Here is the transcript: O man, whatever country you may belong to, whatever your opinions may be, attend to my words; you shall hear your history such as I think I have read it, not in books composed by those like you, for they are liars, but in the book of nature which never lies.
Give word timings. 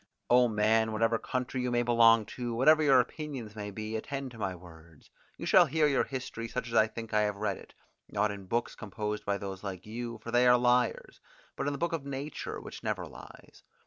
O 0.31 0.47
man, 0.47 0.91
whatever 0.93 1.19
country 1.19 1.61
you 1.61 1.69
may 1.69 1.83
belong 1.83 2.25
to, 2.25 2.55
whatever 2.55 2.81
your 2.81 2.99
opinions 2.99 3.55
may 3.55 3.69
be, 3.69 3.95
attend 3.95 4.31
to 4.31 4.39
my 4.39 4.55
words; 4.55 5.11
you 5.37 5.45
shall 5.45 5.67
hear 5.67 5.85
your 5.85 6.05
history 6.05 6.47
such 6.47 6.69
as 6.69 6.73
I 6.73 6.87
think 6.87 7.13
I 7.13 7.21
have 7.21 7.35
read 7.35 7.57
it, 7.57 7.75
not 8.09 8.31
in 8.31 8.47
books 8.47 8.73
composed 8.73 9.25
by 9.25 9.37
those 9.37 9.63
like 9.63 9.85
you, 9.85 10.17
for 10.23 10.31
they 10.31 10.47
are 10.47 10.57
liars, 10.57 11.21
but 11.55 11.67
in 11.67 11.71
the 11.73 11.77
book 11.77 11.93
of 11.93 12.03
nature 12.03 12.59
which 12.59 12.81
never 12.81 13.05
lies. 13.05 13.61